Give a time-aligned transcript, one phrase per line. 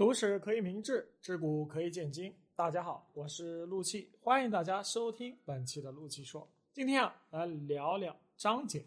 [0.00, 2.34] 读史可以明志，知古可以鉴今。
[2.56, 6.48] 大家好，我是陆气，欢迎大家收听本期的陆气说。
[6.72, 8.82] 今天啊，来聊聊张謇。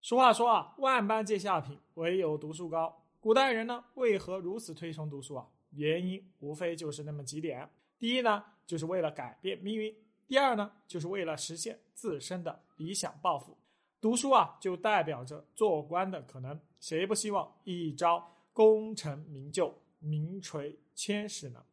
[0.00, 3.04] 俗话说啊，万般皆下品，唯有读书高。
[3.20, 5.46] 古代人呢，为何如此推崇读书啊？
[5.72, 7.68] 原因无非就是那么几点：
[7.98, 9.92] 第一呢，就是为了改变命运；
[10.26, 13.54] 第二呢，就是为了实现自身的理想抱负。
[14.00, 19.70] 读书啊，就代表着做官的可能，谁不希望一朝功成名就？
[20.04, 21.64] 名垂千史呢。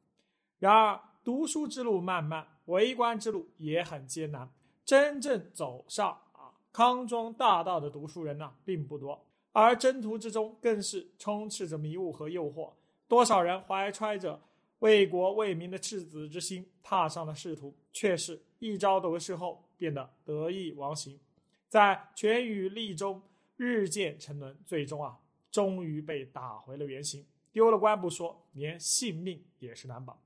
[0.58, 4.50] 然而，读书之路漫漫，为官之路也很艰难。
[4.84, 9.26] 真正走上啊康庄大道的读书人呢，并不多。
[9.52, 12.72] 而征途之中，更是充斥着迷雾和诱惑。
[13.08, 14.42] 多少人怀揣着
[14.80, 21.20] 为国为民的赤子之心，踏上了仕途，却是一朝得势后变得得意忘形，
[21.68, 23.22] 在权与利中
[23.58, 25.20] 日渐沉沦，最终啊，
[25.52, 27.26] 终于被打回了原形。
[27.52, 30.22] 丢了官不说，连性命也是难保。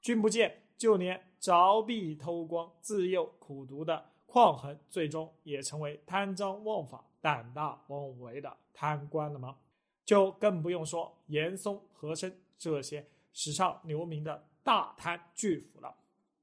[0.00, 9.56] 君不见，就连凿壁偷光、自幼苦读的匡衡，最终也成为贪赃枉法、胆大妄为的贪官了吗？
[10.04, 15.94] 就更不用说严嵩、和珅这些史上留名的大贪巨腐了。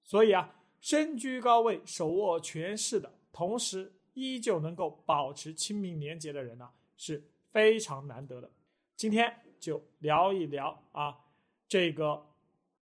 [0.03, 8.52] 所以啊，身居高位、手握权势的同时，依旧能够保持清明廉洁的人呢，是非常难得的。
[8.95, 9.47] 今天。
[9.59, 11.17] 就聊一聊啊，
[11.67, 12.25] 这个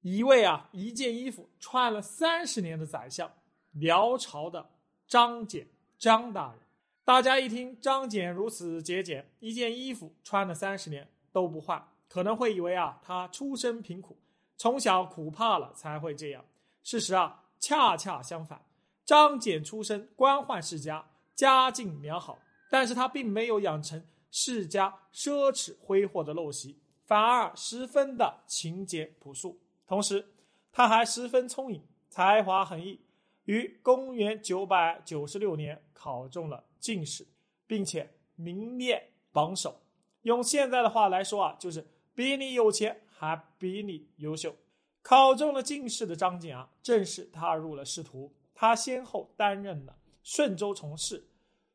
[0.02, 3.32] 一位啊一件衣服穿了三十年的宰相，
[3.72, 4.70] 辽朝的
[5.08, 5.66] 张謇
[5.98, 6.60] 张大人。
[7.06, 14.18] 大家一听张謇如此节俭，一件衣服穿了三十年都不换，可能会以为啊他出身贫苦，
[14.58, 16.46] 从小苦怕了才会这样。
[16.82, 18.62] 事实啊恰恰相反，
[19.06, 24.02] 张謇出身官宦世家，家境良好，但是他并没有养成。
[24.36, 29.60] 世家奢侈挥霍的陋习，反而十分的勤俭朴素。
[29.86, 30.28] 同时，
[30.72, 33.00] 他还十分聪颖，才华横溢。
[33.46, 37.28] 于公元九百九十六年考中了进士，
[37.68, 39.80] 并且名列榜首。
[40.24, 41.86] 用现在的话来说啊，就是
[42.16, 44.56] 比你有钱，还比你优秀。
[45.04, 48.34] 考中了进士的张景啊，正式踏入了仕途。
[48.56, 51.24] 他先后担任了顺州从事、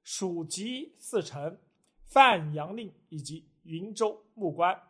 [0.02, 1.56] 蜀籍四丞。
[2.08, 4.80] 范阳令以及云州牧官，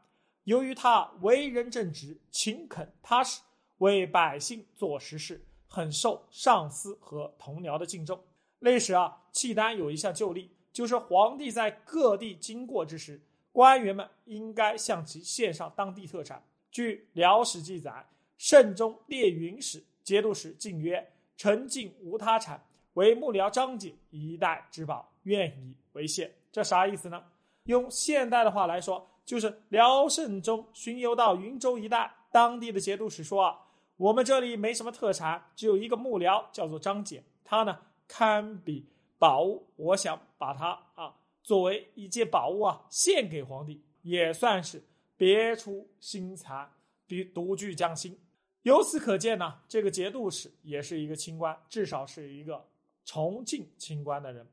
[0.45, 3.43] 由于他为人正直、勤恳踏实，
[3.79, 8.23] 为百姓做实事，很受上司和同僚的敬重。
[8.61, 16.43] 那时啊，契丹有一项旧例，就是皇帝在各地经过之时，官员们应该向其献上当地特产。
[16.71, 18.07] 据《辽史》记载，
[18.37, 27.23] 圣宗列云使节度使进曰：“臣尽无他产，唯幕僚张景一代之宝，愿以为献。”这啥意思呢？
[27.67, 33.61] 用现代的话来说，就是辽圣宗巡游到云州一带，当地的节度使说啊，
[33.97, 38.89] 我们这里没什么特产，只有一个幕僚，叫做张謇，他呢堪比
[39.21, 41.15] 宝物，我想把他啊
[41.45, 44.83] 作为一件宝物啊献给皇帝，也算是
[45.17, 46.69] 别出心裁，
[47.07, 48.19] 比独具匠心。
[48.63, 52.67] 由此可见呢，这个节度使也是一个清官，至少是一个
[53.05, 54.45] 崇敬清官的人。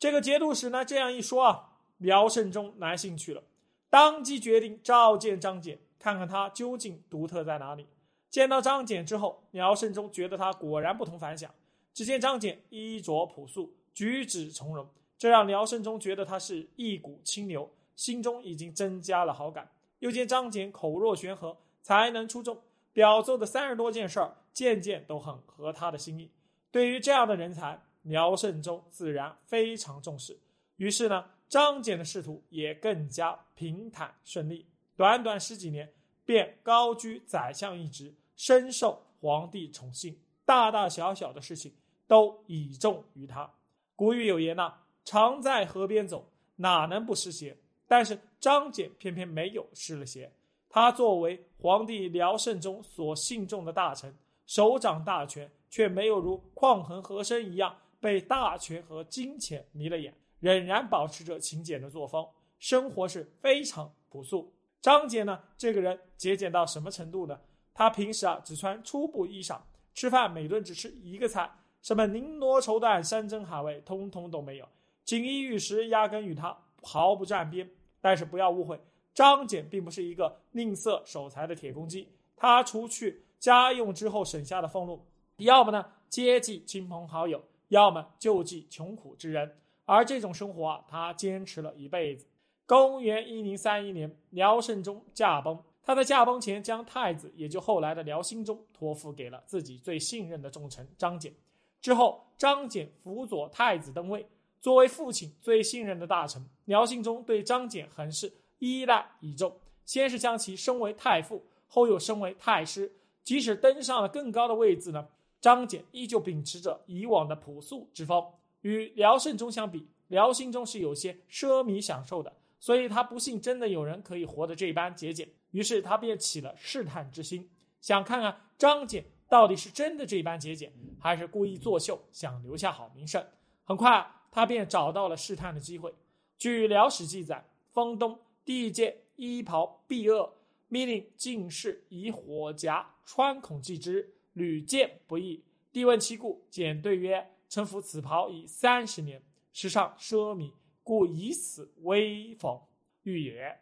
[0.00, 3.42] 这个节度使呢，这样一说啊，辽圣宗来兴趣了，
[3.90, 7.86] 当即决定召见张謇，看看他究竟独特在哪里。
[8.30, 11.54] 见到张謇之后，辽圣宗觉得他果然不同凡响。
[11.92, 14.88] 只见张謇衣着朴素，举止从容，
[15.18, 19.70] 这让辽圣宗觉得他是一股清流，心中已经增加了好感。
[19.98, 22.62] 又见张謇口若悬河，才能出众，
[22.94, 26.30] 表奏的三十多件事儿，件件都很合他的心意。
[26.70, 30.38] 对于这样的人才，辽圣宗自然非常重视，
[30.76, 34.66] 于是呢，张謇的仕途也更加平坦顺利。
[34.96, 35.92] 短短十几年，
[36.24, 41.74] 便高居宰相一职，深受皇帝宠幸，大大小小的事情
[42.06, 43.52] 都倚重于他。
[43.94, 50.32] 古语有言呐：“常在河边走，哪能不湿鞋？”但是张謇偏偏没有湿了鞋。
[50.68, 57.76] 他作为皇帝辽圣宗所信重的大臣，手掌大权，却没有如匡衡、和珅一样。
[58.00, 62.26] 被大权和金钱迷了眼，仍然保持着勤俭的作风，
[62.58, 64.52] 生活是非常朴素。
[64.80, 67.38] 张謇呢，这个人节俭到什么程度呢？
[67.74, 69.58] 他平时啊只穿粗布衣裳，
[69.94, 71.50] 吃饭每顿只吃一个菜，
[71.82, 74.66] 什么绫罗绸缎、山珍海味，通通都没有。
[75.04, 77.70] 锦衣玉食压根与他毫不沾边。
[78.02, 78.80] 但是不要误会，
[79.12, 85.04] 张謇并不是一个吝啬守财的铁公鸡，他除去家用之后省下的俸禄，
[85.36, 87.44] 要么呢接济亲朋好友。
[87.70, 92.26] 要么救济穷苦之人，而这种生活啊，他坚持了一辈子。
[92.66, 101.32] 公元一零三一年，辽圣宗驾崩，他在驾崩前将太子，也就后来的辽兴宗，托付给了自己最信任的重臣张俭。
[101.80, 104.28] 之后，张俭辅佐太子登位，
[104.60, 109.56] 作为父亲最信任的大臣，辽兴宗对张俭很是依赖倚重。
[109.84, 112.92] 先是将其升为太傅，后又升为太师。
[113.22, 115.08] 即使登上了更高的位置呢，
[115.40, 118.24] 张俭依旧秉持着以往的朴素之风。
[118.62, 125.28] 与辽圣宗相比，辽兴宗是有些奢靡享受的，所以他不信真的有人可以活得这般节俭。
[125.52, 127.48] 于是他便起了试探之心，
[127.80, 133.24] 想看看张俭到底是真的这般节俭，还是故意作秀，想留下好名声。
[133.64, 135.94] 很快，他便找到了试探的机会。
[136.36, 140.34] 据辽史记载，封东第一届衣袍蔽恶，
[140.68, 145.44] 命令进士以火夹穿孔祭之，屡见不易。
[145.70, 149.22] 帝问其故，简对曰：“臣服此袍已三十年，
[149.52, 150.52] 时尚奢靡，
[150.82, 152.58] 故以此威风
[153.02, 153.58] 欲也。”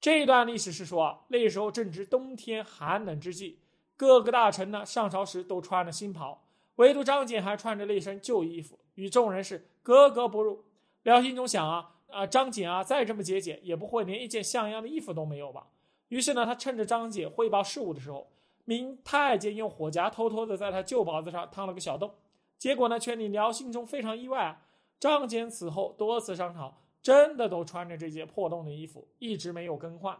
[0.00, 3.58] 这段历史是说啊，那时候正值冬天寒冷之际，
[3.96, 6.42] 各个大臣呢上朝时都穿着新袍，
[6.76, 10.64] 唯独张俭还穿着那身旧衣服，与众人是格格不入。
[11.02, 15.68] 辽心中想啊啊，张俭啊再这么节俭，也不会连一件像样的衣服都没有吧？
[16.08, 18.28] 于是呢，他趁着张俭汇报事务的时候，
[18.64, 22.14] 明太监用火夹偷偷的在他旧袍子上烫了个小洞，
[22.58, 24.62] 结果呢，却令辽心中非常意外啊。
[25.00, 26.78] 张俭此后多次上朝。
[27.02, 30.16] 真的都穿着这件破洞的衣服，一直没有更换，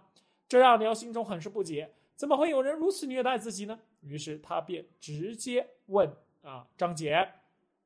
[0.49, 3.79] 这让辽心中很是不解，怎么会有人如此虐待自己呢？
[4.00, 6.12] 于是他便直接问
[6.43, 7.35] 啊张俭，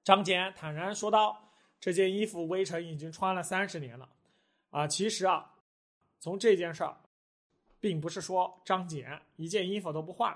[0.02, 4.09] 张俭坦然说道：“这件衣服微臣已经穿了三十年了，
[4.70, 5.52] 啊，其实啊，
[6.19, 6.97] 从这件事儿，
[7.79, 10.35] 并不是说张俭一件衣服都不换，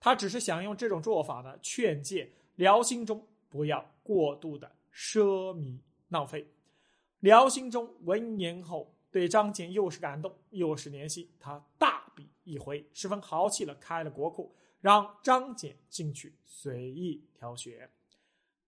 [0.00, 5.78] 他只是想用这种做法呢，劝诫辽兴宗不要过度的奢靡
[6.08, 6.46] 浪费。”
[7.20, 17.90] 辽兴宗闻言后，对张俭又是感动又是怜惜，他大笔一挥，十分豪气的开了国库，让张俭进去随意挑选。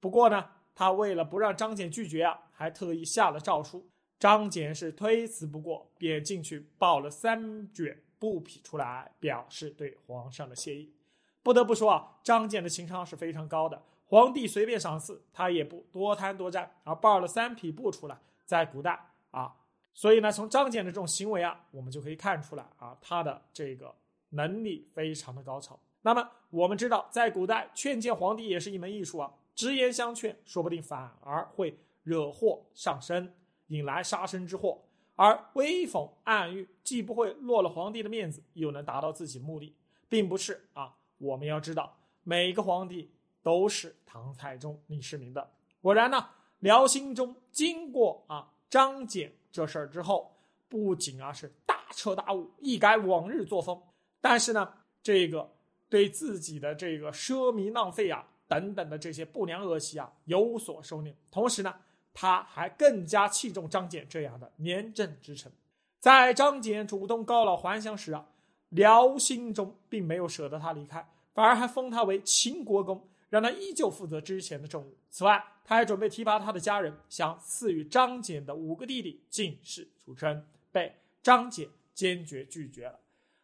[0.00, 3.88] 不过呢，他为了不让张俭拒绝啊，还特意下了诏书。
[4.18, 10.92] 张俭是推辞不过，便进去抱了三卷布匹出来，表示对皇上的谢意。
[11.42, 18.18] 不得不说啊，张俭的情商是非常高的，皇帝随便赏赐，他也不多贪多占，而抱了三匹布出来。
[18.44, 18.98] 在古代
[19.30, 19.54] 啊，
[19.94, 23.94] 所以呢，从张俭的这种行为啊，我们就可以看出来啊，他的这个
[24.30, 25.78] 能力非常的高超。
[26.02, 33.32] 那么我们知道，在古代劝谏皇帝也是一门艺术啊，直言相劝，说不定反而会惹祸上身，
[33.68, 34.82] 引来杀身之祸。
[35.14, 39.76] 而威讽暗喻，既不会落了皇帝的面子，又能达到自己的目的，
[40.08, 40.96] 并不是啊。
[41.20, 43.08] 我们要知道，每个皇帝
[43.42, 45.50] 都是唐太宗李世民的。
[45.80, 46.26] 果然呢。
[46.60, 50.30] 辽兴宗经过啊张俭这事儿之后，
[50.68, 53.80] 不仅啊是大彻大悟，一改往日作风，
[54.20, 54.70] 但是呢，
[55.02, 55.50] 这个
[55.88, 61.14] 对自己的这个奢靡浪费啊等等的这些不良恶习啊有所收敛。
[61.30, 61.74] 同时呢，
[62.12, 65.50] 他还更加器重张俭这样的廉政之臣。
[65.98, 68.28] 在张俭主动告老还乡时啊，
[68.70, 73.06] 辽兴宗并没有舍得他离开，反而还封他为秦国公。
[73.30, 74.92] 让他依旧负责之前的政务。
[75.08, 82.98] 此外，他还准备提拔他的家人，想赐予张俭的五个弟弟进士出身，被张俭坚决拒绝了。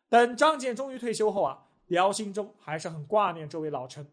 [0.08, 4.04] 等张俭终于退休后啊，辽兴宗还是很挂念这位老臣，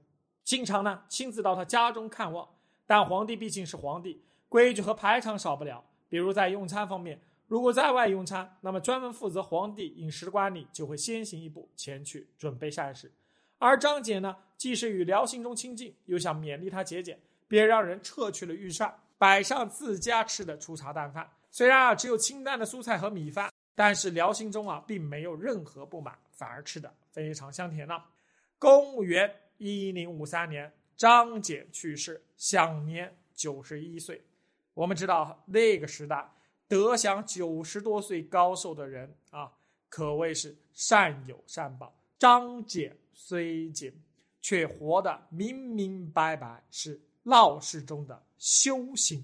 [0.44, 2.48] 经常呢亲自到他家中看望。
[2.86, 5.84] 但皇帝毕竟是皇帝，规矩和排场少不了。
[6.08, 7.20] 比如在用餐方面，
[7.54, 13.12] 如果在外用餐，那么专门负责皇帝饮食的官吏就会先行一步前去准备膳食。
[13.60, 21.30] 而张俭呢，既是与辽兴宗亲近，又想勉励他节俭，便让人撤去了御膳，摆上自家吃的粗茶淡饭。
[21.52, 28.02] 虽然啊只有清淡的蔬菜和米饭，但是辽兴宗啊并没有任何不满，反而吃的非常香甜呢。
[28.58, 34.20] 公元一零五三年，张俭去世，享年九十一岁。
[34.74, 36.28] 我们知道那个时代
[36.78, 39.52] 得享九十多岁高寿的人啊，
[39.90, 41.96] 可谓是善有善报。
[42.18, 42.98] 张俭。
[43.16, 43.94] 虽简，
[44.42, 49.24] 却活得明明白白，是闹市中的修行。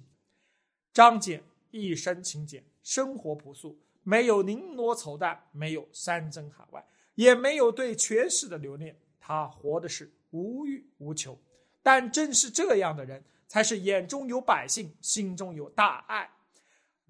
[0.93, 6.79] 张俭一生勤俭，生活朴素，没有绫罗绸缎，没有山珍海味，
[7.15, 8.95] 也没有对权势的留恋。
[9.19, 11.37] 他活的是无欲无求。
[11.81, 16.29] 但正是这样的人，才是眼中有百姓，心中有大爱，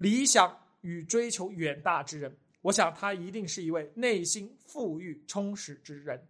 [0.00, 2.34] 理想与追求远大之人。
[2.62, 6.26] 我想，他一定是一位内心富裕充实之人。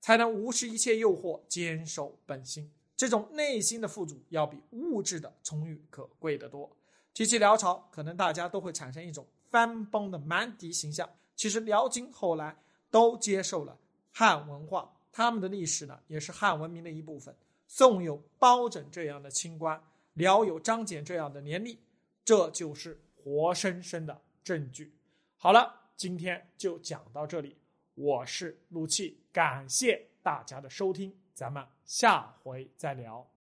[0.00, 2.70] 才能无视一切诱惑，坚守本心。
[2.94, 6.70] 这种内心的富足，要比物质的充裕可贵得多。
[7.14, 11.08] 提起辽朝，可能大家都会产生一种翻崩的蛮敌形象。
[11.36, 12.54] 其实辽金后来
[12.90, 13.78] 都接受了
[14.12, 17.34] 汉文化，他们的历史呢也是汉文明的一部分。
[17.66, 21.78] 宋有包拯这样的清官，辽有张謇这样的廉吏，
[22.24, 24.92] 这就是活生生的证据。
[25.38, 27.56] 好了，今天就讲到这里，
[27.94, 33.26] 我是陆气，感谢大家的收听，咱们下回再聊。